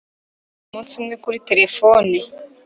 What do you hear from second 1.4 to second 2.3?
telefone